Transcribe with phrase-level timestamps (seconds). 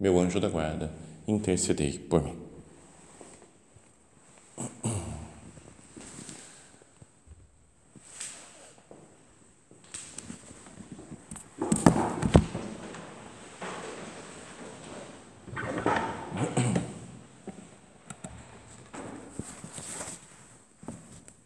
[0.00, 0.90] meu anjo da guarda,
[1.28, 2.34] intercedei por mim.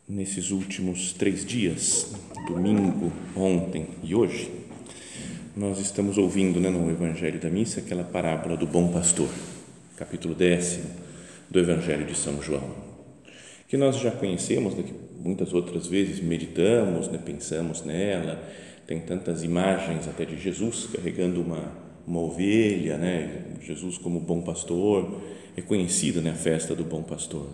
[0.07, 2.15] Nesses últimos três dias,
[2.47, 4.64] domingo, ontem e hoje,
[5.57, 9.29] nós estamos ouvindo né, no Evangelho da Missa aquela parábola do bom pastor,
[9.97, 10.87] capítulo décimo
[11.49, 12.75] do Evangelho de São João,
[13.69, 18.43] que nós já conhecemos, né, que muitas outras vezes meditamos, né, pensamos nela,
[18.85, 21.73] tem tantas imagens até de Jesus carregando uma,
[22.05, 25.23] uma ovelha, né, Jesus como bom pastor,
[25.57, 27.49] é conhecida né, a festa do bom pastor.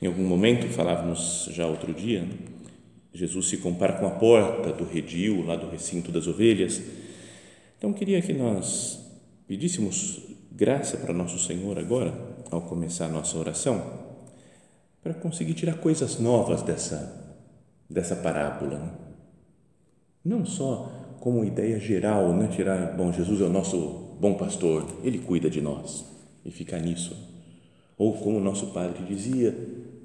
[0.00, 2.26] Em algum momento, falávamos já outro dia,
[3.14, 6.80] Jesus se compara com a porta do redil, lá do recinto das ovelhas.
[7.82, 9.00] Então, queria que nós
[9.44, 10.20] pedíssemos
[10.52, 12.14] graça para nosso Senhor agora,
[12.48, 13.82] ao começar a nossa oração,
[15.02, 17.42] para conseguir tirar coisas novas dessa,
[17.90, 18.78] dessa parábola.
[18.78, 18.90] Né?
[20.24, 22.46] Não só como ideia geral, né?
[22.46, 26.04] tirar, bom, Jesus é o nosso bom pastor, ele cuida de nós,
[26.44, 27.16] e ficar nisso.
[27.98, 29.52] Ou como o nosso padre dizia,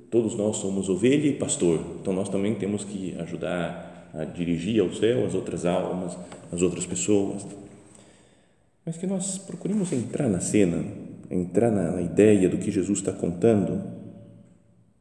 [0.09, 4.91] todos nós somos ovelha e pastor, então nós também temos que ajudar a dirigir ao
[4.91, 6.17] céu as outras almas,
[6.51, 7.45] as outras pessoas.
[8.87, 10.83] Mas que nós procuremos entrar na cena,
[11.29, 13.83] entrar na, ideia do que Jesus está contando,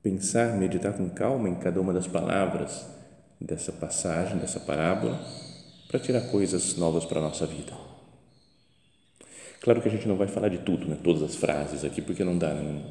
[0.02, 2.86] pensar, meditar com calma em cada uma das palavras
[3.40, 5.18] dessa passagem, dessa parábola,
[5.88, 7.72] para tirar coisas novas para a nossa vida.
[9.60, 10.98] Claro que a gente não vai falar de tudo, né?
[11.02, 12.82] todas as frases aqui, porque não dá, não,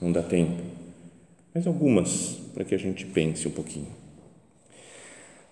[0.00, 0.62] não dá tempo
[1.54, 3.86] mas algumas para que a gente pense um pouquinho.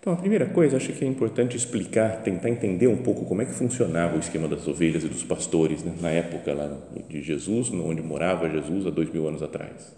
[0.03, 3.45] Então, a primeira coisa, acho que é importante explicar, tentar entender um pouco como é
[3.45, 6.77] que funcionava o esquema das ovelhas e dos pastores né, na época lá
[7.09, 9.95] de Jesus, onde morava Jesus há dois mil anos atrás.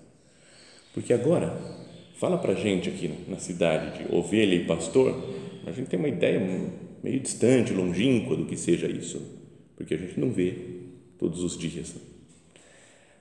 [0.92, 1.56] Porque agora,
[2.18, 5.18] fala para gente aqui na cidade de ovelha e pastor,
[5.66, 6.38] a gente tem uma ideia
[7.02, 9.22] meio distante, longínqua do que seja isso,
[9.74, 10.54] porque a gente não vê
[11.18, 11.96] todos os dias.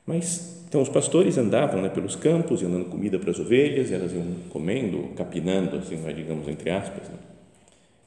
[0.06, 4.12] Mas então os pastores andavam né, pelos campos, iam dando comida para as ovelhas, elas
[4.12, 7.16] iam comendo, capinando, assim, digamos entre aspas, né?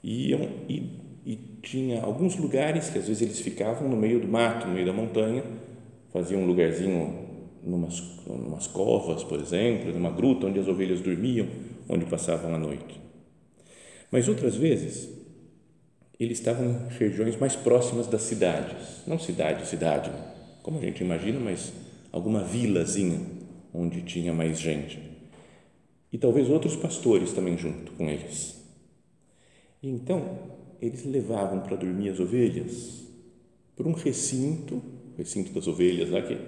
[0.03, 0.91] e iam e,
[1.25, 4.85] e tinha alguns lugares que às vezes eles ficavam no meio do mato, no meio
[4.85, 5.45] da montanha,
[6.13, 7.27] faziam um lugarzinho
[7.63, 11.47] numas, numas covas, por exemplo, numa gruta onde as ovelhas dormiam,
[11.89, 13.01] onde passavam a noite.
[14.11, 15.09] Mas outras vezes
[16.19, 20.11] eles estavam em regiões mais próximas das cidades, não cidade, cidade,
[20.63, 21.73] como a gente imagina, mas
[22.17, 23.21] alguma vilazinha
[23.75, 24.99] onde tinha mais gente.
[26.11, 28.57] E talvez outros pastores também junto com eles.
[29.83, 30.39] E então,
[30.81, 33.05] eles levavam para dormir as ovelhas
[33.77, 34.83] por um recinto,
[35.19, 36.39] recinto das ovelhas lá, que,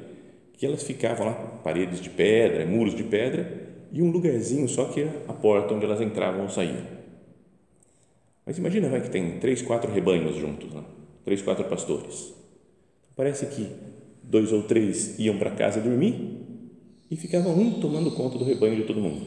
[0.54, 5.02] que elas ficavam lá, paredes de pedra, muros de pedra, e um lugarzinho só que
[5.02, 6.86] era a porta onde elas entravam ou saíam.
[8.46, 10.70] Mas imagina, vai que tem três, quatro rebanhos juntos,
[11.26, 12.32] três, quatro pastores.
[13.14, 13.68] Parece que
[14.28, 16.14] dois ou três iam para casa dormir
[17.10, 19.26] e ficava um tomando conta do rebanho de todo mundo.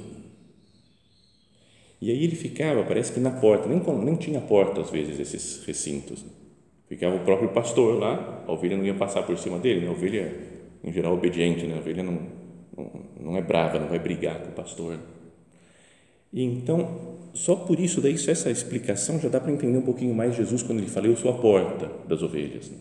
[2.00, 5.66] E aí ele ficava, parece que na porta, nem, nem tinha porta às vezes esses
[5.66, 6.23] recintos.
[6.87, 9.87] Ficava o próprio pastor lá, a ovelha não ia passar por cima dele, né?
[9.87, 10.35] a ovelha,
[10.84, 11.75] em geral, obediente, né?
[11.75, 12.20] a ovelha não,
[12.75, 14.99] não, não é brava, não vai brigar com o pastor.
[16.34, 20.14] E então, só por isso, daí, só essa explicação já dá para entender um pouquinho
[20.14, 22.70] mais Jesus quando ele fala, eu sou a porta das ovelhas.
[22.70, 22.78] Né?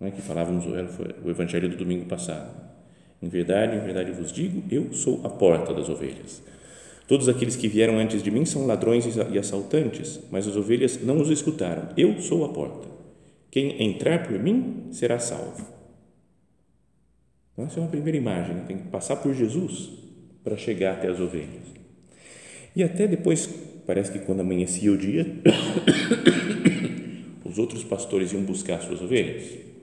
[0.00, 2.54] Né, que falávamos o Evangelho do domingo passado.
[3.20, 6.42] Em verdade, em verdade vos digo, eu sou a porta das ovelhas.
[7.08, 11.20] Todos aqueles que vieram antes de mim são ladrões e assaltantes, mas as ovelhas não
[11.20, 11.88] os escutaram.
[11.96, 12.88] Eu sou a porta.
[13.50, 15.66] Quem entrar por mim será salvo.
[17.52, 18.64] Então, essa é uma primeira imagem, né?
[18.66, 19.88] tem que passar por Jesus
[20.44, 21.74] para chegar até as ovelhas.
[22.74, 23.48] E até depois,
[23.86, 25.26] parece que quando amanhecia o dia,
[27.44, 29.75] os outros pastores iam buscar suas ovelhas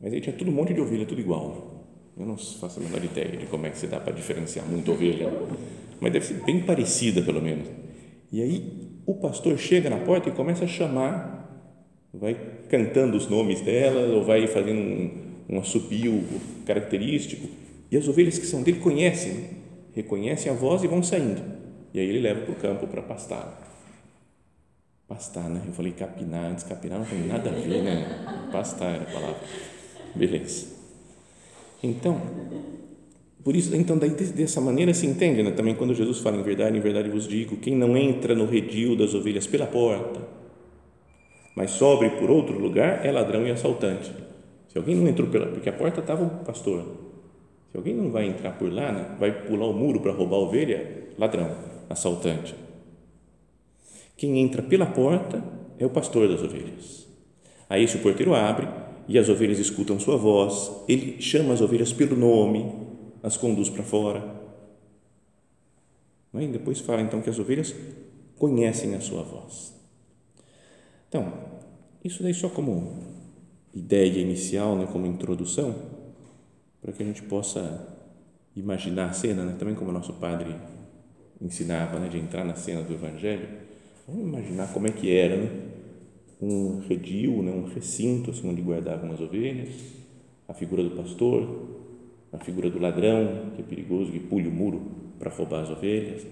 [0.00, 1.86] mas aí tinha todo um monte de ovelha, tudo igual.
[2.16, 4.90] Eu não faço a menor ideia de como é que se dá para diferenciar muito
[4.90, 5.30] ovelha,
[6.00, 7.68] mas deve ser bem parecida, pelo menos.
[8.32, 11.38] E aí o pastor chega na porta e começa a chamar
[12.12, 12.34] vai
[12.68, 15.10] cantando os nomes delas ou vai fazendo um,
[15.48, 16.24] um assobio
[16.66, 17.48] característico.
[17.90, 19.50] E as ovelhas que são dele conhecem,
[19.94, 21.42] reconhecem a voz e vão saindo.
[21.92, 23.66] E aí ele leva para o campo para pastar.
[25.06, 25.62] Pastar, né?
[25.66, 28.48] Eu falei capinar, antes capinar não tem nada a ver, né?
[28.52, 29.38] Pastar é a palavra.
[30.18, 30.66] Beleza.
[31.82, 32.20] Então,
[33.44, 35.52] por isso, então, daí, dessa maneira se entende, né?
[35.52, 38.96] também quando Jesus fala em verdade, em verdade vos digo, quem não entra no redil
[38.96, 40.20] das ovelhas pela porta,
[41.54, 44.12] mas sobre por outro lugar, é ladrão e assaltante.
[44.68, 46.84] Se alguém não entrou pela, porque a porta estava o pastor,
[47.70, 49.16] se alguém não vai entrar por lá, né?
[49.18, 51.50] vai pular o muro para roubar a ovelha, ladrão,
[51.88, 52.54] assaltante.
[54.16, 55.42] Quem entra pela porta
[55.78, 57.06] é o pastor das ovelhas.
[57.70, 58.66] Aí esse o porteiro abre
[59.08, 62.86] e as ovelhas escutam sua voz, ele chama as ovelhas pelo nome
[63.22, 64.36] as conduz para fora.
[66.34, 67.74] E depois fala então que as ovelhas
[68.36, 69.74] conhecem a sua voz.
[71.08, 71.32] Então,
[72.04, 73.02] isso daí só como
[73.74, 75.74] ideia inicial, né, como introdução,
[76.80, 77.96] para que a gente possa
[78.54, 80.54] imaginar a cena, né, também como o nosso padre
[81.40, 83.48] ensinava, né, de entrar na cena do Evangelho.
[84.06, 85.50] Vamos imaginar como é que era, né?
[86.40, 89.68] Um redil, né, um recinto assim, onde guardavam as ovelhas,
[90.46, 91.66] a figura do pastor,
[92.32, 94.82] a figura do ladrão, que é perigoso, que pule o muro
[95.18, 96.26] para roubar as ovelhas.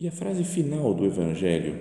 [0.00, 1.78] E a frase final do Evangelho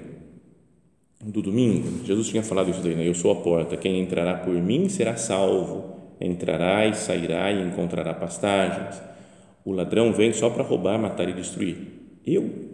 [1.24, 3.08] do domingo, Jesus tinha falado isso daí, né?
[3.08, 8.14] Eu sou a porta, quem entrará por mim será salvo, entrará e sairá e encontrará
[8.14, 9.02] pastagens.
[9.64, 11.78] O ladrão vem só para roubar, matar e destruir.
[12.26, 12.71] Eu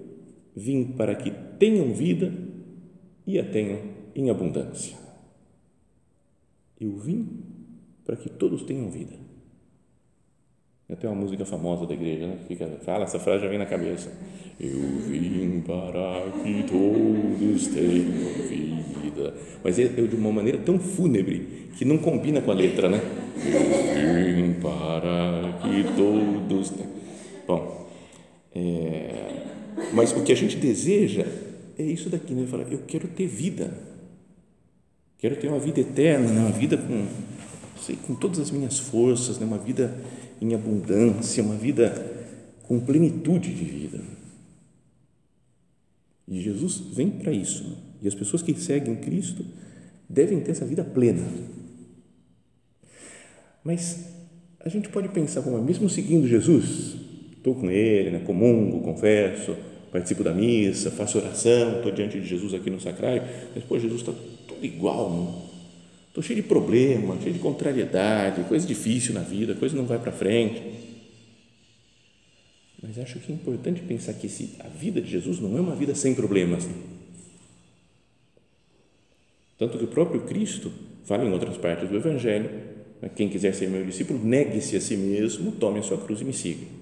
[0.57, 2.33] vim para que tenham vida
[3.27, 3.79] e a tenham
[4.15, 4.97] em abundância.
[6.81, 7.27] Eu vim
[8.03, 9.13] para que todos tenham vida.
[10.99, 12.39] Tem uma música famosa da igreja, né?
[12.47, 14.11] Fica, fala, essa frase já vem na cabeça.
[14.59, 19.35] Eu vim para que todos tenham vida.
[19.63, 22.99] Mas é, é de uma maneira tão fúnebre que não combina com a letra, né?
[23.37, 26.91] Eu vim para que todos tenham.
[27.45, 27.89] Bom,
[28.55, 29.46] é,
[29.93, 31.25] mas o que a gente deseja
[31.77, 32.45] é isso daqui, né?
[32.47, 33.87] Fala, eu quero ter vida
[35.19, 36.41] Quero ter uma vida eterna, né?
[36.41, 37.07] uma vida com,
[37.81, 39.47] sei, com todas as minhas forças, né?
[39.47, 39.97] uma vida
[40.39, 41.91] em abundância, uma vida
[42.63, 43.99] com plenitude de vida.
[46.27, 47.77] E Jesus vem para isso.
[47.99, 49.43] E as pessoas que seguem Cristo
[50.07, 51.25] devem ter essa vida plena.
[53.63, 54.05] Mas
[54.59, 56.95] a gente pode pensar como, mesmo seguindo Jesus,
[57.35, 58.19] estou com Ele, né?
[58.19, 59.57] comungo, confesso,
[59.97, 63.23] participo da missa, faço oração, estou diante de Jesus aqui no sacrário,
[63.55, 64.13] mas, pô, Jesus está
[64.47, 65.49] tudo igual.
[66.07, 70.11] Estou cheio de problema, cheio de contrariedade, coisa difícil na vida, coisa não vai para
[70.11, 70.61] frente.
[72.81, 75.75] Mas acho que é importante pensar que esse, a vida de Jesus não é uma
[75.75, 76.67] vida sem problemas.
[79.57, 80.71] Tanto que o próprio Cristo
[81.05, 82.51] fala em outras partes do Evangelho:
[83.01, 86.23] né, quem quiser ser meu discípulo, negue-se a si mesmo, tome a sua cruz e
[86.23, 86.76] me siga.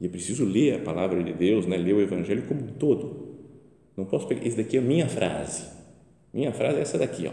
[0.00, 3.36] E é preciso ler a palavra de Deus, né, ler o Evangelho como um todo.
[3.96, 5.76] Não posso pegar, esse daqui é a minha frase
[6.36, 7.32] minha frase é essa daqui, ó,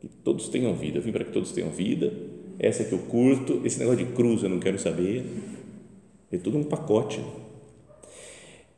[0.00, 0.98] que todos tenham vida.
[0.98, 2.12] Eu vim para que todos tenham vida.
[2.60, 3.60] Essa que eu curto.
[3.64, 5.24] Esse negócio de cruz eu não quero saber.
[6.30, 7.20] É tudo um pacote.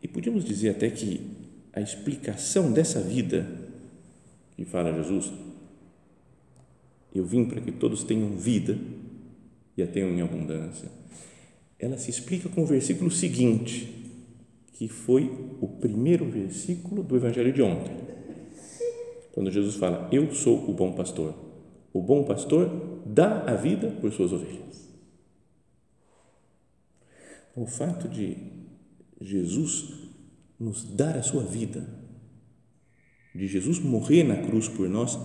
[0.02, 1.20] E podíamos dizer até que
[1.74, 3.46] a explicação dessa vida
[4.56, 5.30] que fala Jesus,
[7.14, 8.78] eu vim para que todos tenham vida
[9.76, 10.88] e a tenham em abundância.
[11.78, 13.94] Ela se explica com o versículo seguinte,
[14.72, 15.30] que foi
[15.60, 18.08] o primeiro versículo do Evangelho de ontem
[19.38, 21.32] quando Jesus fala: Eu sou o bom pastor.
[21.92, 24.92] O bom pastor dá a vida por suas ovelhas.
[27.54, 28.36] O fato de
[29.20, 29.94] Jesus
[30.58, 31.88] nos dar a sua vida,
[33.32, 35.16] de Jesus morrer na cruz por nós,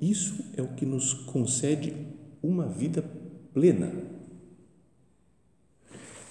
[0.00, 1.92] isso é o que nos concede
[2.42, 3.02] uma vida
[3.52, 3.92] plena.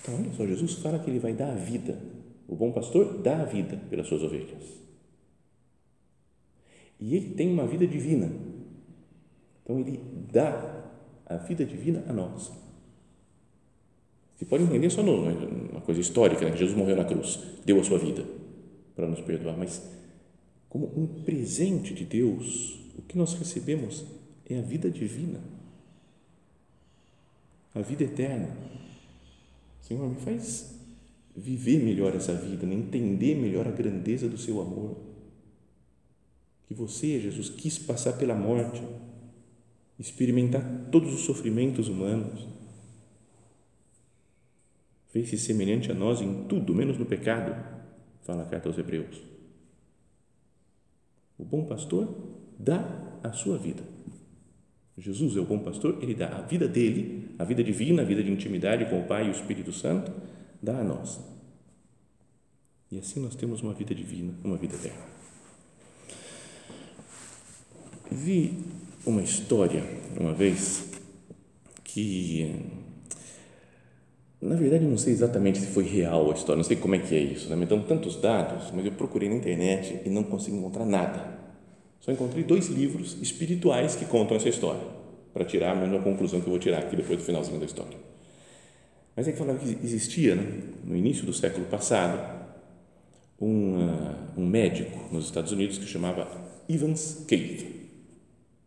[0.07, 1.99] Então, olha só, Jesus fala que ele vai dar a vida.
[2.47, 4.63] O bom pastor dá a vida pelas suas ovelhas.
[6.99, 8.31] E ele tem uma vida divina.
[9.63, 9.99] Então ele
[10.31, 10.85] dá
[11.25, 12.51] a vida divina a nós.
[14.35, 16.55] Você pode entender só numa uma coisa histórica, né?
[16.55, 18.23] Jesus morreu na cruz, deu a sua vida
[18.95, 19.91] para nos perdoar, mas
[20.69, 24.05] como um presente de Deus, o que nós recebemos
[24.49, 25.39] é a vida divina,
[27.75, 28.55] a vida eterna.
[29.87, 30.75] Senhor, me faz
[31.33, 32.75] viver melhor essa vida, né?
[32.75, 34.97] entender melhor a grandeza do seu amor
[36.67, 38.83] que você, Jesus, quis passar pela morte,
[39.97, 42.45] experimentar todos os sofrimentos humanos,
[45.07, 47.55] fez-se semelhante a nós em tudo, menos no pecado,
[48.23, 49.21] fala a carta aos Hebreus.
[51.37, 52.13] O bom pastor
[52.59, 53.96] dá a sua vida.
[54.97, 58.23] Jesus é o bom pastor, ele dá a vida dele, a vida divina, a vida
[58.23, 60.11] de intimidade com o Pai e o Espírito Santo,
[60.61, 61.21] dá a nossa.
[62.91, 65.05] E assim nós temos uma vida divina, uma vida eterna.
[68.09, 68.57] Vi
[69.05, 69.83] uma história
[70.19, 70.89] uma vez
[71.83, 72.55] que
[74.41, 77.13] na verdade não sei exatamente se foi real a história, não sei como é que
[77.13, 77.55] é isso, né?
[77.55, 81.37] me dão tantos dados, mas eu procurei na internet e não consegui encontrar nada.
[81.99, 84.81] Só encontrei dois livros espirituais que contam essa história,
[85.33, 87.97] para tirar a mesma conclusão que eu vou tirar aqui depois do finalzinho da história.
[89.15, 90.43] Mas é que falava que existia, né,
[90.83, 92.37] no início do século passado,
[93.39, 96.27] um, uh, um médico nos Estados Unidos que chamava
[96.69, 97.89] Evans Cave,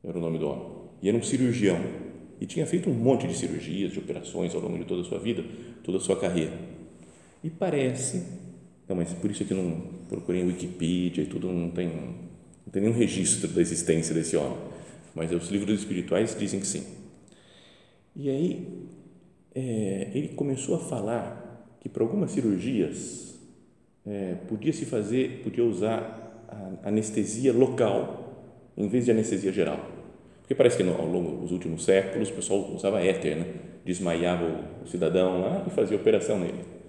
[0.03, 0.67] era o nome do homem,
[1.03, 1.79] e era um cirurgião,
[2.41, 5.19] e tinha feito um monte de cirurgias, de operações ao longo de toda a sua
[5.19, 5.45] vida,
[5.85, 6.53] toda a sua carreira.
[7.45, 8.23] E parece,
[8.89, 11.91] não, mas por isso é que não procurei em Wikipedia e tudo, não tem,
[12.71, 14.57] não tem nenhum registro da existência desse homem,
[15.13, 16.87] mas os livros espirituais dizem que sim.
[18.15, 18.87] E aí
[19.53, 23.35] é, ele começou a falar que para algumas cirurgias
[24.07, 26.19] é, podia se fazer, podia usar
[26.85, 29.81] anestesia local em vez de anestesia geral.
[30.41, 33.47] Porque parece que ao longo dos últimos séculos o pessoal usava éter, né?
[33.85, 34.45] desmaiava
[34.85, 36.80] o cidadão lá e fazia operação nele.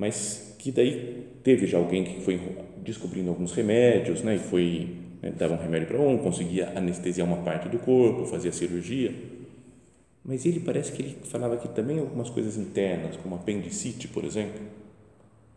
[0.00, 2.40] Mas que daí teve já alguém que foi
[2.78, 4.36] descobrindo alguns remédios, né?
[4.36, 8.50] E foi né, dava um remédio para um, conseguia anestesiar uma parte do corpo, fazia
[8.50, 9.12] cirurgia.
[10.24, 14.62] Mas ele parece que ele falava que também algumas coisas internas, como apendicite, por exemplo,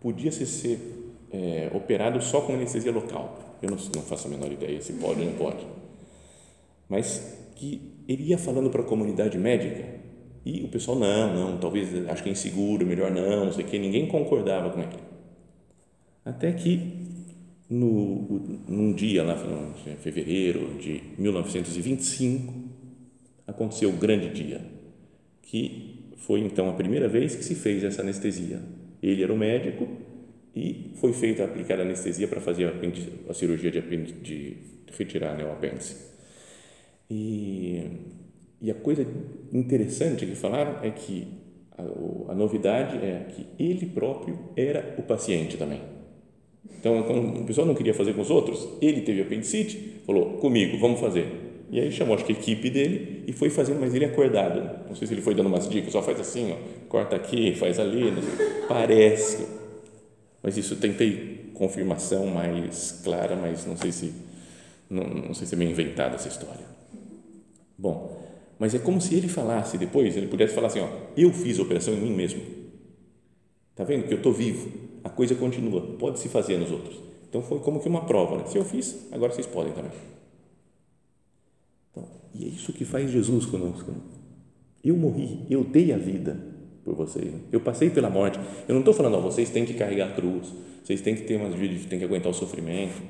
[0.01, 0.77] podia -se ser
[1.31, 3.57] é, operado só com anestesia local.
[3.61, 5.65] Eu não, não faço a menor ideia se pode ou não pode.
[6.89, 10.02] Mas que ele ia falando para a comunidade médica
[10.45, 13.67] e o pessoal, não, não, talvez, acho que é inseguro, melhor não, não sei o
[13.67, 14.97] que, ninguém concordava com ele.
[16.25, 16.79] Até que,
[17.69, 19.35] no, num dia lá,
[19.87, 22.53] em fevereiro de 1925,
[23.47, 24.61] aconteceu o grande dia,
[25.41, 28.61] que foi então a primeira vez que se fez essa anestesia
[29.03, 29.85] ele era o médico
[30.55, 33.81] e foi feita aplicar anestesia para fazer a, a cirurgia de,
[34.21, 34.57] de
[34.97, 35.97] retirar né, o apêndice.
[37.09, 37.81] E,
[38.63, 39.05] e a coisa
[39.51, 41.27] interessante que falaram é que
[41.77, 45.81] a, a, novidade é que ele próprio era o paciente também.
[46.79, 50.77] Então, quando o pessoal não queria fazer com os outros, ele teve apendicite, falou, comigo,
[50.79, 51.27] vamos fazer.
[51.69, 54.87] E aí chamou, acho que a equipe dele e foi fazendo, mas ele acordado.
[54.87, 57.79] Não sei se ele foi dando umas dicas, só faz assim, ó, corta aqui, faz
[57.79, 58.13] ali,
[58.69, 59.45] parece.
[60.41, 64.13] Mas isso tentei confirmação mais clara, mas não sei se
[64.89, 66.65] não, não sei se é meio inventada essa história.
[67.77, 68.22] Bom,
[68.59, 71.63] mas é como se ele falasse depois, ele pudesse falar assim, ó, eu fiz a
[71.63, 72.41] operação em mim mesmo.
[73.75, 74.71] Tá vendo que eu estou vivo?
[75.03, 76.97] A coisa continua, pode se fazer nos outros.
[77.27, 78.45] Então foi como que uma prova, né?
[78.45, 79.91] Se eu fiz, agora vocês podem também.
[81.91, 83.91] Então, e é isso que faz Jesus conosco.
[83.91, 83.97] Né?
[84.83, 86.37] Eu morri, eu dei a vida
[86.83, 87.33] por vocês.
[87.51, 88.39] Eu passei pela morte.
[88.67, 91.37] Eu não estou falando, ó, vocês têm que carregar a cruz, vocês têm que ter
[91.37, 93.01] umas vidas, têm que aguentar o sofrimento.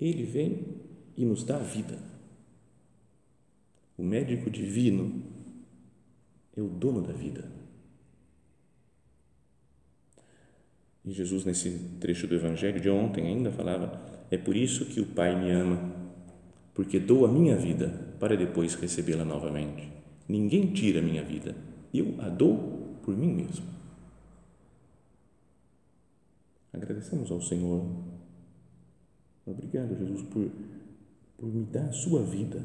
[0.00, 0.60] Ele vem
[1.16, 2.09] e nos dá a vida.
[4.00, 5.22] O médico divino
[6.56, 7.44] é o dono da vida.
[11.04, 15.06] E Jesus, nesse trecho do Evangelho de ontem, ainda falava: É por isso que o
[15.06, 15.94] Pai me ama,
[16.72, 17.88] porque dou a minha vida
[18.18, 19.92] para depois recebê-la novamente.
[20.26, 21.54] Ninguém tira a minha vida
[21.92, 23.66] eu a dou por mim mesmo.
[26.72, 27.84] Agradecemos ao Senhor.
[29.44, 30.50] Obrigado, Jesus, por,
[31.36, 32.64] por me dar a sua vida,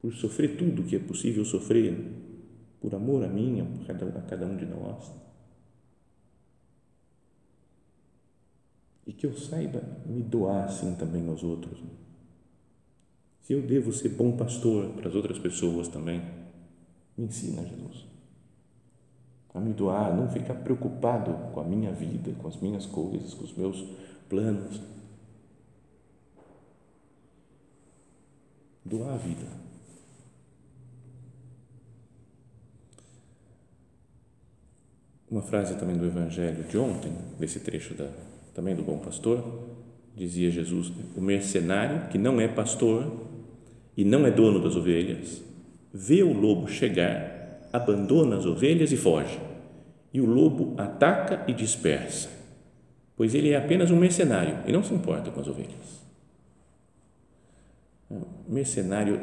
[0.00, 1.96] por sofrer tudo que é possível sofrer,
[2.80, 5.10] por amor a mim, a cada, a cada um de nós.
[9.06, 11.80] E que eu saiba me doar assim também aos outros.
[13.42, 16.20] Se eu devo ser bom pastor para as outras pessoas também
[17.16, 18.06] me ensina, Jesus,
[19.54, 23.44] a me doar, não ficar preocupado com a minha vida, com as minhas coisas, com
[23.44, 23.84] os meus
[24.28, 24.80] planos.
[28.84, 29.67] Doar a vida.
[35.30, 38.08] Uma frase também do Evangelho de ontem, desse trecho da,
[38.54, 39.44] também do Bom Pastor,
[40.16, 43.26] dizia Jesus: o mercenário que não é pastor
[43.96, 45.42] e não é dono das ovelhas,
[45.92, 49.38] vê o lobo chegar, abandona as ovelhas e foge.
[50.14, 52.30] E o lobo ataca e dispersa,
[53.14, 55.98] pois ele é apenas um mercenário e não se importa com as ovelhas.
[58.48, 59.20] Mercenário,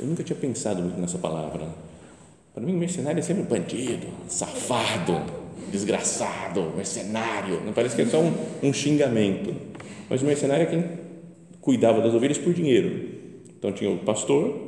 [0.00, 1.68] eu nunca tinha pensado muito nessa palavra.
[2.58, 5.22] Para mim, mercenário é sempre bandido, safado,
[5.70, 7.60] desgraçado, mercenário.
[7.64, 8.34] Não parece que é só um,
[8.64, 9.54] um xingamento.
[10.10, 10.84] Mas o mercenário é quem
[11.60, 13.10] cuidava das ovelhas por dinheiro.
[13.56, 14.58] Então tinha o pastor,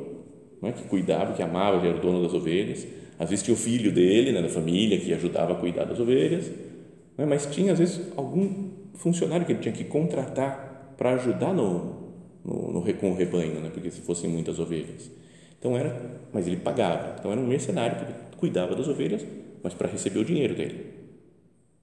[0.61, 2.87] né, que cuidava, que amava, ele era o dono das ovelhas.
[3.19, 6.49] Às vezes tinha o filho dele, né, da família, que ajudava a cuidar das ovelhas.
[7.17, 12.13] Né, mas tinha, às vezes, algum funcionário que ele tinha que contratar para ajudar no,
[12.45, 15.11] no, no, com o rebanho, né, porque se fossem muitas ovelhas.
[15.61, 15.95] Então era,
[16.33, 17.17] mas ele pagava.
[17.19, 19.23] Então era um mercenário que cuidava das ovelhas,
[19.61, 20.91] mas para receber o dinheiro dele.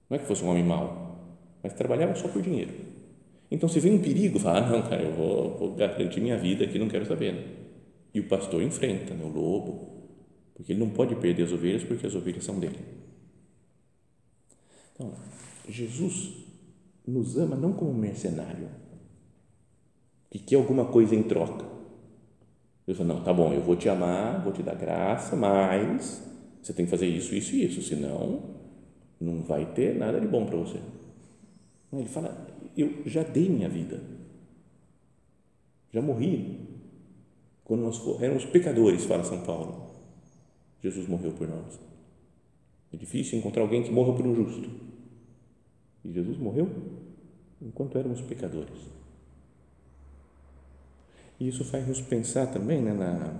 [0.09, 2.73] Não é que fosse um homem mau, mas trabalhava só por dinheiro.
[3.49, 6.65] Então, se vem um perigo, fala, ah, não, cara, eu vou, vou garantir minha vida
[6.65, 7.33] aqui, não quero saber.
[7.33, 7.43] Né?
[8.13, 10.03] E o pastor enfrenta né, o lobo,
[10.53, 12.79] porque ele não pode perder as ovelhas, porque as ovelhas são dele.
[14.93, 15.13] Então,
[15.69, 16.33] Jesus
[17.07, 18.67] nos ama não como mercenário,
[20.29, 21.78] que quer alguma coisa em troca.
[22.89, 26.27] Ele fala, não, tá bom, eu vou te amar, vou te dar graça, mas
[26.59, 28.41] você tem que fazer isso, isso e isso, senão
[29.21, 30.79] não vai ter nada de bom para você.
[31.93, 34.01] Ele fala, eu já dei minha vida,
[35.93, 36.67] já morri.
[37.63, 39.91] Quando nós éramos pecadores, fala São Paulo,
[40.81, 41.79] Jesus morreu por nós.
[42.91, 44.67] É difícil encontrar alguém que morra por um justo.
[46.03, 46.67] E Jesus morreu
[47.61, 48.98] enquanto éramos pecadores.
[51.39, 53.33] E isso faz nos pensar também né, na,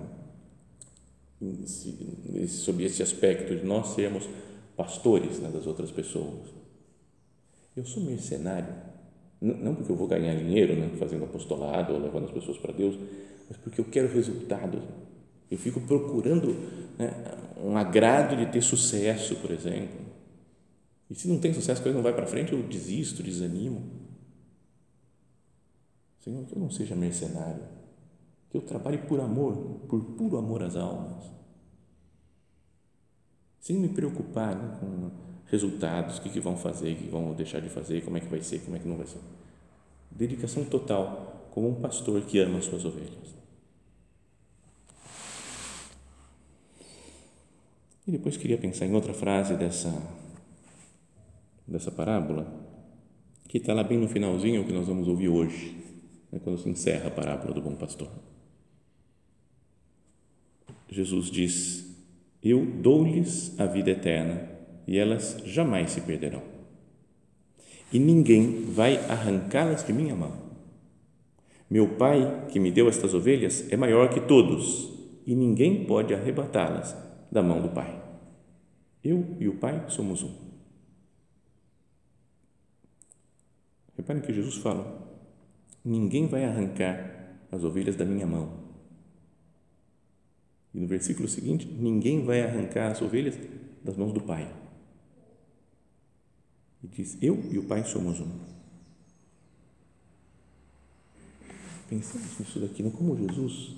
[2.47, 4.27] sobre esse aspecto de nós sermos
[4.75, 6.49] pastores né, das outras pessoas.
[7.75, 8.73] Eu sou mercenário,
[9.41, 12.97] não porque eu vou ganhar dinheiro né, fazendo apostolado ou levando as pessoas para Deus,
[13.49, 14.81] mas porque eu quero resultados.
[15.51, 16.55] Eu fico procurando
[16.97, 17.11] né,
[17.61, 20.07] um agrado de ter sucesso, por exemplo.
[21.09, 23.81] E se não tem sucesso, a coisa não vai para frente, eu desisto, desanimo.
[26.23, 27.63] Senhor, que eu não seja mercenário,
[28.49, 29.55] que eu trabalhe por amor,
[29.87, 31.31] por puro amor às almas,
[33.59, 35.11] sem me preocupar né, com
[35.45, 38.27] resultados, o que, que vão fazer, o que vão deixar de fazer, como é que
[38.27, 39.19] vai ser, como é que não vai ser.
[40.09, 43.35] Dedicação total, como um pastor que ama as suas ovelhas.
[48.07, 49.93] E depois queria pensar em outra frase dessa,
[51.67, 52.47] dessa parábola,
[53.47, 55.77] que está lá bem no finalzinho, que nós vamos ouvir hoje,
[56.31, 58.09] né, quando se encerra a parábola do bom pastor.
[60.89, 61.85] Jesus diz:
[62.43, 64.49] Eu dou-lhes a vida eterna
[64.87, 66.41] e elas jamais se perderão.
[67.91, 70.49] E ninguém vai arrancá-las de minha mão.
[71.69, 74.91] Meu Pai, que me deu estas ovelhas, é maior que todos,
[75.25, 76.95] e ninguém pode arrebatá-las
[77.31, 78.01] da mão do Pai.
[79.03, 80.33] Eu e o Pai somos um.
[83.95, 85.07] Reparem que Jesus fala:
[85.85, 88.68] ninguém vai arrancar as ovelhas da minha mão.
[90.73, 93.37] E no versículo seguinte, ninguém vai arrancar as ovelhas
[93.83, 94.53] das mãos do Pai.
[96.83, 98.29] E diz: Eu e o Pai somos um.
[101.89, 103.75] Pensamos nisso daqui, não como Jesus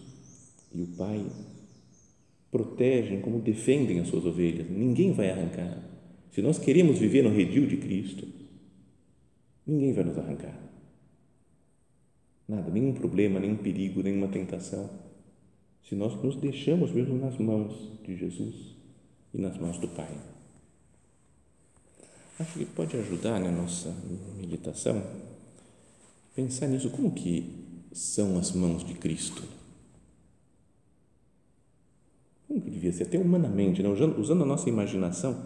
[0.73, 1.25] e o Pai
[2.51, 4.69] protegem, como defendem as suas ovelhas.
[4.69, 5.81] Ninguém vai arrancar.
[6.31, 8.27] Se nós queremos viver no redil de Cristo,
[9.65, 10.57] ninguém vai nos arrancar.
[12.47, 14.89] Nada, nenhum problema, nenhum perigo, nenhuma tentação.
[15.83, 18.75] Se nós nos deixamos mesmo nas mãos de Jesus
[19.33, 20.09] e nas mãos do Pai.
[22.39, 23.93] Acho que pode ajudar na nossa
[24.37, 25.03] meditação
[26.35, 27.53] pensar nisso, como que
[27.91, 29.43] são as mãos de Cristo?
[32.47, 33.03] Como que devia ser?
[33.03, 33.89] Até humanamente, né?
[33.89, 35.45] usando a nossa imaginação,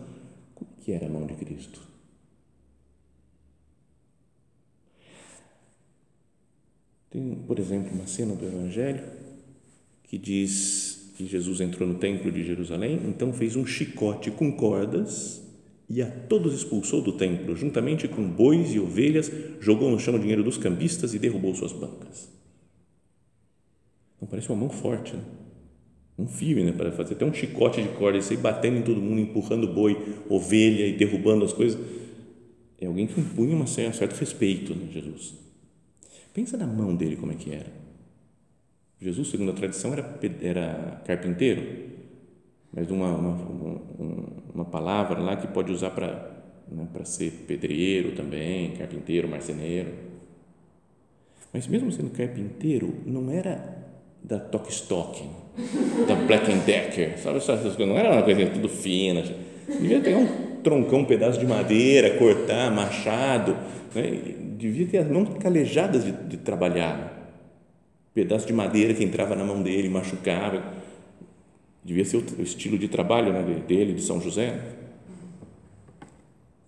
[0.54, 1.82] como que era a mão de Cristo?
[7.10, 9.04] Tem, por exemplo, uma cena do Evangelho
[10.15, 15.43] que diz que Jesus entrou no templo de Jerusalém, então fez um chicote com cordas
[15.89, 20.19] e a todos expulsou do templo, juntamente com bois e ovelhas, jogou no chão o
[20.19, 22.30] dinheiro dos cambistas e derrubou suas bancas.
[24.15, 25.23] Então parece uma mão forte, né?
[26.17, 26.71] um firme, né?
[26.71, 30.88] para fazer até um chicote de corda e batendo em todo mundo, empurrando boi, ovelha
[30.88, 31.78] e derrubando as coisas.
[32.80, 34.88] É alguém que impunha um certo respeito, né?
[34.93, 35.34] Jesus.
[36.34, 37.85] Pensa na mão dele como é que era.
[39.05, 41.95] Jesus, segundo a tradição, era, era carpinteiro
[42.75, 43.77] mas uma, uma,
[44.53, 46.35] uma palavra lá que pode usar para
[46.69, 49.93] né, para ser pedreiro também, carpinteiro, marceneiro.
[51.53, 53.77] Mas mesmo sendo carpinteiro, não era
[54.21, 55.23] da Tokstok,
[56.07, 57.87] da Black Decker, sabe essas coisas?
[57.87, 59.23] Não era uma coisa tudo fina.
[59.67, 63.55] Devia pegar um troncão, um pedaço de madeira, cortar, machado.
[63.93, 64.35] Né?
[64.57, 67.14] Devia ter as mãos calejadas de, de trabalhar.
[68.15, 70.73] Pedaço de madeira que entrava na mão dele, machucava
[71.86, 74.60] devia ser o estilo de trabalho né, dele, de São José.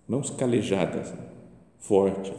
[0.06, 1.12] mãos calejadas,
[1.76, 2.32] fortes,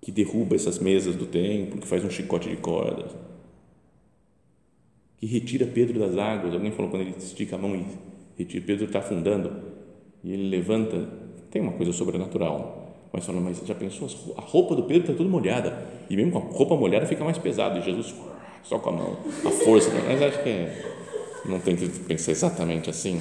[0.00, 3.10] que derruba essas mesas do templo, que faz um chicote de cordas,
[5.16, 6.54] que retira Pedro das águas.
[6.54, 7.84] Alguém falou quando ele estica a mão e
[8.38, 9.52] retira, Pedro está afundando
[10.22, 11.24] e ele levanta.
[11.50, 12.83] Tem uma coisa sobrenatural,
[13.14, 14.08] mas fala, mas já pensou?
[14.36, 17.38] A roupa do Pedro está toda molhada e mesmo com a roupa molhada fica mais
[17.38, 17.78] pesado.
[17.78, 18.12] E Jesus
[18.64, 19.88] só com a mão, a força.
[20.04, 20.84] Mas acho que é,
[21.46, 23.20] não tem que pensar exatamente assim.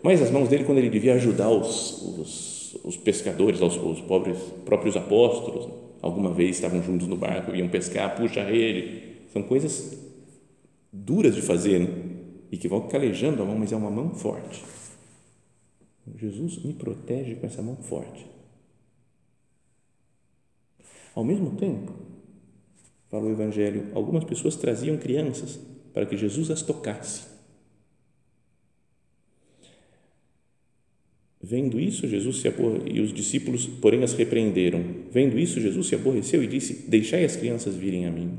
[0.00, 4.38] Mas as mãos dele, quando ele devia ajudar os, os, os pescadores, os, os pobres,
[4.64, 5.68] próprios apóstolos,
[6.00, 9.02] alguma vez estavam juntos no barco, iam pescar, puxa a rede.
[9.32, 9.98] São coisas
[10.92, 11.88] duras de fazer né?
[12.52, 14.62] e que vão calejando a mão, mas é uma mão forte.
[16.16, 18.30] Jesus me protege com essa mão forte.
[21.14, 21.92] Ao mesmo tempo,
[23.10, 25.58] fala o Evangelho, algumas pessoas traziam crianças
[25.92, 27.30] para que Jesus as tocasse.
[31.42, 32.82] Vendo isso, Jesus se aborre...
[32.92, 34.84] e os discípulos, porém, as repreenderam.
[35.10, 38.38] Vendo isso, Jesus se aborreceu e disse: Deixai as crianças virem a mim.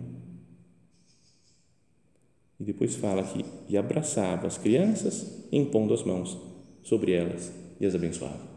[2.59, 6.37] E depois fala que e abraçava as crianças, impondo as mãos
[6.83, 8.47] sobre elas e as abençoava.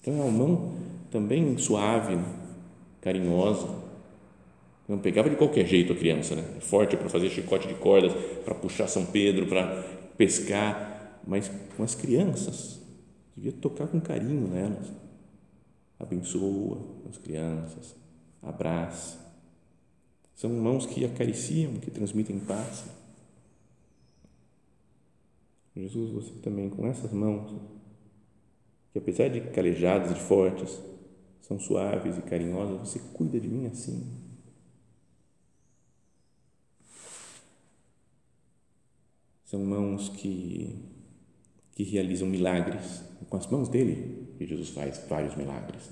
[0.00, 0.74] Então é uma mão
[1.08, 2.18] também suave,
[3.02, 3.68] carinhosa.
[4.88, 6.42] Não pegava de qualquer jeito a criança, né?
[6.60, 8.12] Forte para fazer chicote de cordas,
[8.44, 9.82] para puxar São Pedro, para
[10.16, 12.80] pescar, mas com as crianças,
[13.36, 14.90] devia tocar com carinho nelas.
[15.98, 17.94] Abençoa as crianças,
[18.42, 19.18] abraça.
[20.34, 22.84] São mãos que acariciam, que transmitem paz.
[25.76, 27.54] Jesus, você também com essas mãos,
[28.92, 30.78] que apesar de calejadas e fortes,
[31.52, 34.06] são suaves e carinhosas, você cuida de mim assim.
[39.44, 40.78] São mãos que,
[41.72, 43.02] que realizam milagres.
[43.28, 45.90] Com as mãos dele, que Jesus faz vários milagres.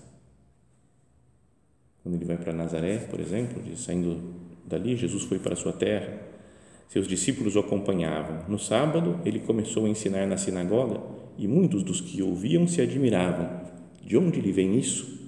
[2.03, 4.35] Quando ele vai para Nazaré, por exemplo, saindo
[4.67, 6.19] dali, Jesus foi para a sua terra,
[6.89, 8.49] seus discípulos o acompanhavam.
[8.49, 11.01] No sábado, ele começou a ensinar na sinagoga
[11.37, 13.61] e muitos dos que ouviam se admiravam.
[14.03, 15.20] De onde lhe vem isso?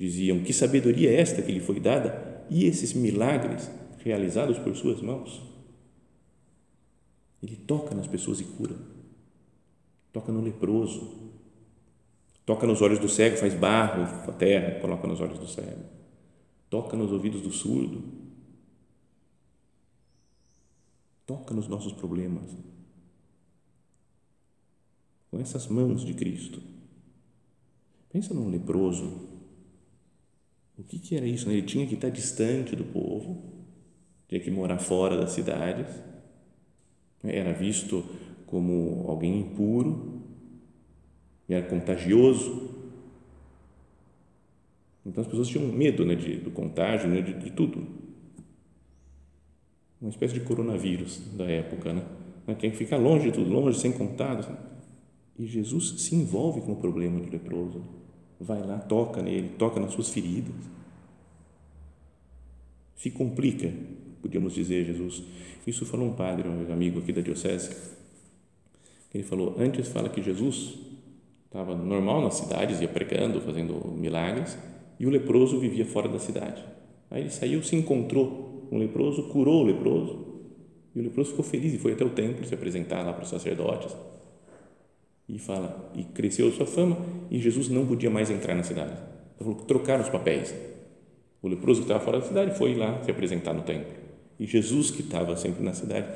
[0.00, 5.02] Diziam: Que sabedoria é esta que lhe foi dada e esses milagres realizados por suas
[5.02, 5.42] mãos?
[7.42, 8.76] Ele toca nas pessoas e cura.
[10.10, 11.30] Toca no leproso.
[12.46, 15.84] Toca nos olhos do cego, faz barro com a terra, coloca nos olhos do cego.
[16.70, 18.02] Toca nos ouvidos do surdo.
[21.26, 22.50] Toca nos nossos problemas.
[25.30, 26.62] Com essas mãos de Cristo.
[28.10, 29.29] Pensa num leproso
[30.80, 31.46] o que, que era isso?
[31.46, 31.54] Né?
[31.54, 33.42] Ele tinha que estar distante do povo,
[34.28, 35.86] tinha que morar fora das cidades,
[37.22, 38.02] era visto
[38.46, 40.22] como alguém impuro,
[41.48, 42.70] era contagioso.
[45.04, 47.86] Então as pessoas tinham medo né, de, do contágio, né, de, de tudo.
[50.00, 52.02] Uma espécie de coronavírus da época, né?
[52.58, 54.50] Tem que ficar longe de tudo, longe, sem contato.
[55.38, 57.99] E Jesus se envolve com o problema do leproso
[58.40, 60.54] vai lá, toca nele, toca nas suas feridas.
[62.96, 63.70] Se complica,
[64.22, 65.22] podíamos dizer, Jesus.
[65.66, 67.76] Isso falou um padre, um amigo aqui da diocese.
[69.12, 70.78] Ele falou, antes fala que Jesus
[71.44, 74.56] estava normal nas cidades, ia pregando, fazendo milagres,
[74.98, 76.64] e o leproso vivia fora da cidade.
[77.10, 80.26] Aí ele saiu, se encontrou com um leproso, curou o leproso,
[80.94, 83.28] e o leproso ficou feliz e foi até o templo se apresentar lá para os
[83.28, 83.94] sacerdotes
[85.34, 86.96] e fala, e cresceu sua fama,
[87.30, 88.96] e Jesus não podia mais entrar na cidade.
[89.38, 90.54] Então, trocaram os papéis.
[91.40, 93.92] O leproso que estava fora da cidade foi lá se apresentar no templo.
[94.38, 96.08] E Jesus, que estava sempre na cidade,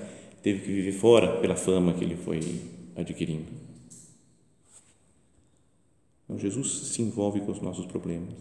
[0.43, 2.41] teve que viver fora pela fama que ele foi
[2.97, 3.53] adquirindo.
[6.25, 8.35] Então, Jesus se envolve com os nossos problemas.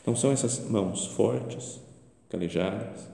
[0.00, 1.80] Então, são essas mãos fortes,
[2.30, 3.06] calejadas,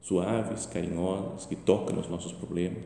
[0.00, 2.84] suaves, carinhosas, que tocam nos nossos problemas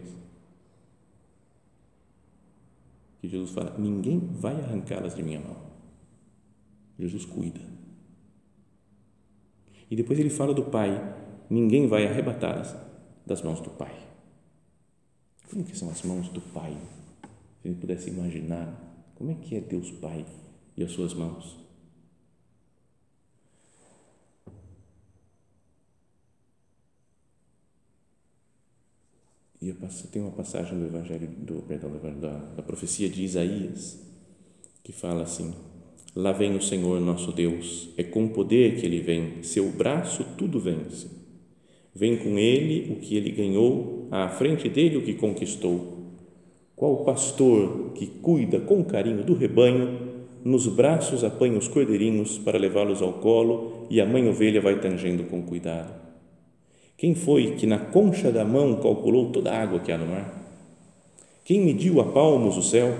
[3.24, 5.56] que Jesus fala: ninguém vai arrancá-las de minha mão.
[6.98, 7.60] Jesus cuida.
[9.90, 10.90] E depois ele fala do Pai:
[11.48, 12.76] ninguém vai arrebatá-las
[13.26, 13.94] das mãos do Pai.
[15.48, 16.76] Como que são as mãos do Pai?
[17.62, 18.78] Se ele pudesse imaginar,
[19.14, 20.26] como é que é Deus Pai
[20.76, 21.63] e as suas mãos?
[29.64, 29.74] E
[30.09, 33.98] tem uma passagem do Evangelho, do, perdão, do Evangelho, da, da profecia de Isaías,
[34.83, 35.55] que fala assim:
[36.14, 40.61] Lá vem o Senhor nosso Deus, é com poder que ele vem, seu braço tudo
[40.61, 41.09] vence.
[41.94, 46.12] Vem com ele o que ele ganhou, à frente dele o que conquistou.
[46.77, 50.12] Qual pastor que cuida com carinho do rebanho,
[50.44, 55.24] nos braços apanha os cordeirinhos para levá-los ao colo e a mãe ovelha vai tangendo
[55.24, 56.03] com cuidado.
[56.96, 60.42] Quem foi que na concha da mão calculou toda a água que há no mar?
[61.44, 62.96] Quem mediu a palmos o céu?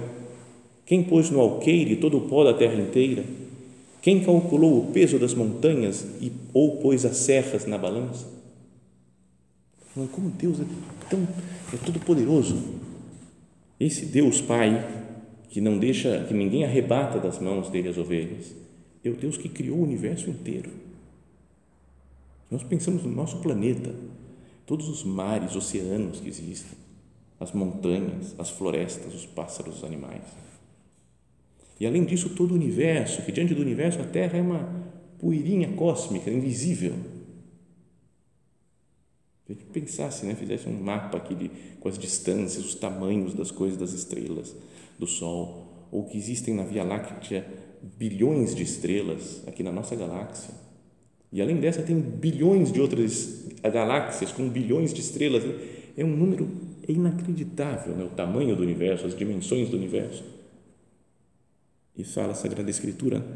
[0.85, 3.24] Quem pôs no alqueire todo o pó da terra inteira?
[4.02, 8.26] Quem calculou o peso das montanhas e ou pôs as serras na balança?
[10.12, 10.64] Como Deus é
[11.09, 11.26] tão
[11.72, 12.57] é todo poderoso.
[13.80, 14.85] Esse Deus Pai
[15.54, 18.52] que não deixa que ninguém arrebata das mãos dele as ovelhas,
[19.04, 20.68] é o Deus que criou o universo inteiro.
[22.54, 23.92] Nós pensamos no nosso planeta,
[24.64, 26.78] todos os mares, oceanos que existem,
[27.40, 30.22] as montanhas, as florestas, os pássaros, os animais.
[31.80, 34.88] E além disso, todo o universo, que diante do universo a Terra é uma
[35.18, 36.94] poeirinha cósmica, invisível.
[39.44, 43.34] Se a gente pensasse, né, fizesse um mapa aqui de, com as distâncias, os tamanhos
[43.34, 44.54] das coisas, das estrelas,
[44.96, 50.62] do Sol, ou que existem na Via Láctea bilhões de estrelas aqui na nossa galáxia.
[51.35, 55.42] E além dessa, tem bilhões de outras galáxias com bilhões de estrelas.
[55.97, 56.49] É um número
[56.88, 58.05] inacreditável, né?
[58.05, 60.23] o tamanho do universo, as dimensões do universo.
[61.97, 63.27] E fala a Sagrada Escritura: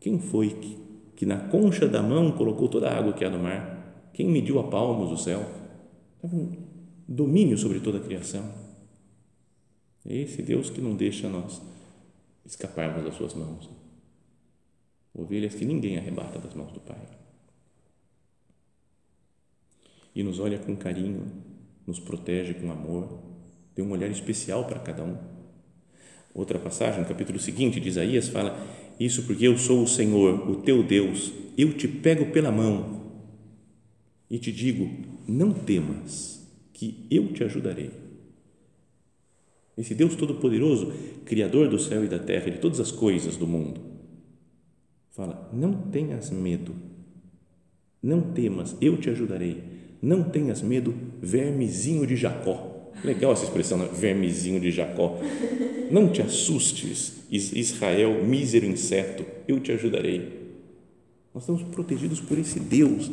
[0.00, 0.78] quem foi que,
[1.14, 4.10] que na concha da mão colocou toda a água que há no mar?
[4.14, 5.44] Quem mediu a palmos o céu?
[6.24, 6.52] Um
[7.06, 8.50] domínio sobre toda a criação.
[10.08, 11.60] É esse Deus que não deixa nós
[12.46, 13.68] escaparmos das suas mãos.
[15.12, 17.25] Ovelhas que ninguém arrebata das mãos do Pai.
[20.16, 21.30] E nos olha com carinho,
[21.86, 23.22] nos protege com amor,
[23.72, 25.36] tem um olhar especial para cada um
[26.36, 28.62] Outra passagem, no capítulo seguinte de Isaías, fala:
[29.00, 33.14] Isso porque eu sou o Senhor, o teu Deus, eu te pego pela mão
[34.28, 34.86] e te digo:
[35.26, 37.90] Não temas, que eu te ajudarei.
[39.78, 40.92] Esse Deus Todo-Poderoso,
[41.24, 43.80] Criador do céu e da terra, de todas as coisas do mundo,
[45.12, 46.74] fala: Não tenhas medo,
[48.02, 49.85] não temas, eu te ajudarei.
[50.06, 52.92] Não tenhas medo, vermezinho de Jacó.
[53.02, 53.88] Legal essa expressão, né?
[53.92, 55.18] vermezinho de Jacó.
[55.90, 60.46] Não te assustes, Israel, mísero inseto, eu te ajudarei.
[61.34, 63.10] Nós estamos protegidos por esse Deus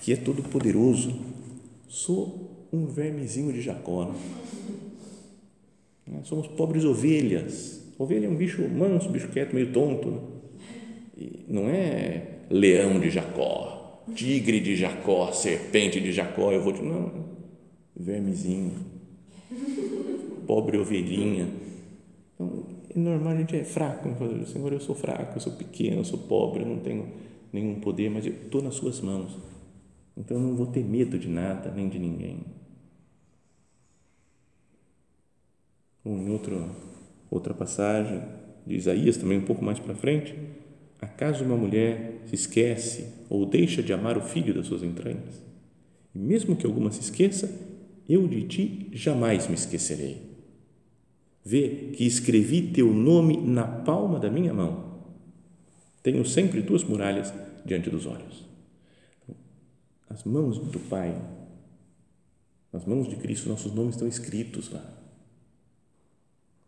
[0.00, 1.14] que é todo poderoso.
[1.86, 4.14] Sou um vermezinho de Jacó.
[6.06, 6.20] Né?
[6.24, 7.82] Somos pobres ovelhas.
[7.98, 10.10] Ovelha é um bicho manso, bicho quieto, meio tonto.
[10.10, 10.20] Né?
[11.46, 13.79] não é leão de Jacó,
[14.14, 16.52] tigre de Jacó, serpente de Jacó.
[16.52, 16.82] Eu vou te.
[16.82, 17.12] Não,
[17.96, 18.90] vermezinho
[20.50, 21.48] pobre ovelhinha.
[22.34, 24.08] Então, é normal, a gente é fraco.
[24.46, 27.08] Senhor, eu sou fraco, eu sou pequeno, eu sou pobre, eu não tenho
[27.52, 29.38] nenhum poder, mas eu estou nas suas mãos.
[30.16, 32.44] Então, eu não vou ter medo de nada, nem de ninguém.
[36.04, 36.68] em outro,
[37.30, 38.20] outra passagem
[38.66, 40.34] de Isaías, também um pouco mais para frente,
[41.04, 45.42] acaso uma mulher se esquece ou deixa de amar o filho das suas entranhas?
[46.14, 47.50] E mesmo que alguma se esqueça,
[48.08, 50.30] eu de ti jamais me esquecerei.
[51.44, 55.00] Vê que escrevi teu nome na palma da minha mão.
[56.02, 57.32] Tenho sempre duas muralhas
[57.64, 58.44] diante dos olhos.
[60.08, 61.14] As mãos do Pai,
[62.72, 64.84] nas mãos de Cristo, nossos nomes estão escritos lá.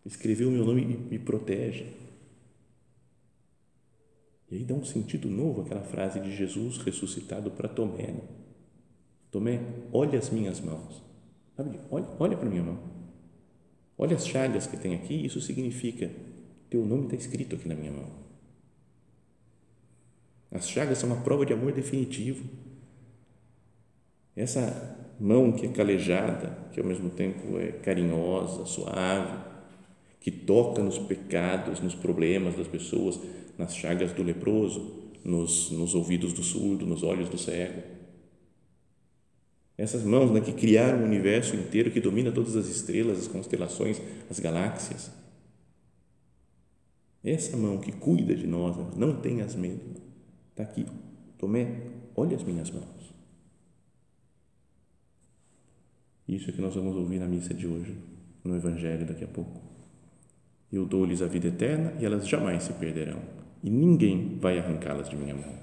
[0.04, 1.86] Escreveu o meu nome e me protege.
[4.52, 8.08] E aí dá um sentido novo aquela frase de Jesus ressuscitado para Tomé.
[8.08, 8.20] Né?
[9.30, 11.02] Tomé, olha as minhas mãos.
[11.56, 11.80] Sabe?
[11.90, 12.78] Olha, olha para a minha mão.
[13.96, 16.10] Olha as chagas que tem aqui, isso significa:
[16.68, 18.10] teu nome está escrito aqui na minha mão.
[20.50, 22.44] As chagas são uma prova de amor definitivo.
[24.36, 29.51] Essa mão que é calejada, que ao mesmo tempo é carinhosa, suave,
[30.22, 33.20] que toca nos pecados, nos problemas das pessoas,
[33.58, 37.82] nas chagas do leproso, nos, nos ouvidos do surdo, nos olhos do cego
[39.82, 44.00] essas mãos né, que criaram o universo inteiro, que domina todas as estrelas, as constelações,
[44.30, 45.10] as galáxias.
[47.24, 50.00] Essa mão que cuida de nós, né, não tenhas medo.
[50.50, 50.86] Está aqui.
[51.38, 51.80] Tomé,
[52.14, 53.12] olha as minhas mãos.
[56.28, 57.96] Isso é que nós vamos ouvir na missa de hoje,
[58.44, 59.71] no Evangelho daqui a pouco.
[60.72, 63.20] Eu dou-lhes a vida eterna e elas jamais se perderão,
[63.62, 65.54] e ninguém vai arrancá-las de minha mão.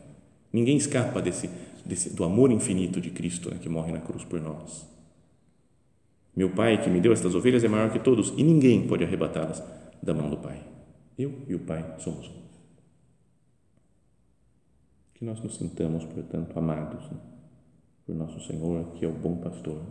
[0.53, 1.49] Ninguém escapa desse
[1.85, 4.87] desse, do amor infinito de Cristo né, que morre na cruz por nós.
[6.35, 9.61] Meu Pai que me deu estas ovelhas é maior que todos e ninguém pode arrebatá-las
[10.01, 10.63] da mão do Pai.
[11.17, 12.39] Eu e o Pai somos um.
[15.15, 17.17] Que nós nos sintamos, portanto, amados né,
[18.05, 19.81] por nosso Senhor, que é o bom pastor,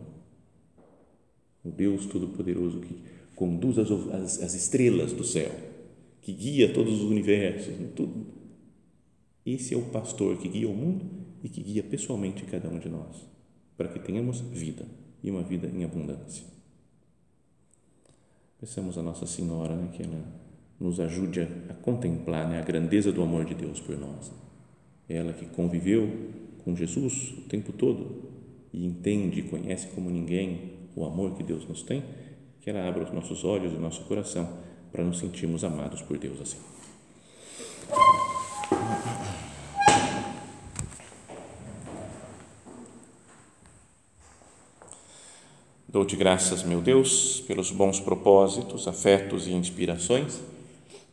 [1.64, 5.52] o Deus Todo-Poderoso que conduz as, as, as estrelas do céu,
[6.20, 8.26] que guia todos os universos, tudo.
[9.46, 11.06] Esse é o pastor que guia o mundo
[11.44, 13.24] e que guia pessoalmente cada um de nós,
[13.76, 14.84] para que tenhamos vida
[15.22, 16.44] e uma vida em abundância.
[18.58, 20.20] Peçamos a Nossa Senhora né, que ela
[20.80, 24.32] nos ajude a, contemplar né, a grandeza do amor de Deus por nós.
[25.08, 26.08] Ela que conviveu
[26.64, 28.30] com Jesus o tempo todo
[28.72, 32.02] e entende e conhece como ninguém o amor que Deus nos tem,
[32.68, 34.46] que ela abra os nossos olhos e o nosso coração
[34.92, 36.58] para nos sentirmos amados por Deus assim.
[45.88, 50.38] Dou-te graças, meu Deus, pelos bons propósitos, afetos e inspirações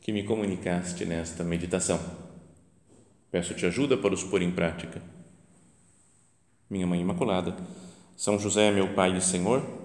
[0.01, 2.01] que me comunicaste nesta meditação.
[3.31, 5.01] Peço-te ajuda para os pôr em prática.
[6.69, 7.55] Minha Mãe Imaculada,
[8.17, 9.84] São José, meu Pai e Senhor,